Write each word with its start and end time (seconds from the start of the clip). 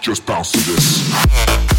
Just 0.00 0.24
bounce 0.24 0.52
to 0.52 0.58
this. 0.58 1.69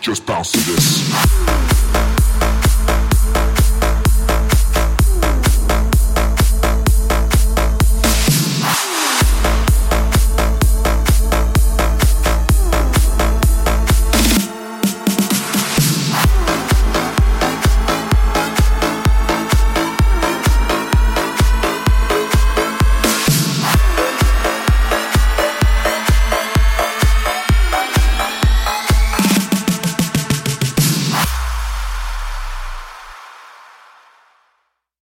Just 0.00 0.24
bounce 0.24 0.52
to 0.52 0.58
this. 0.60 1.79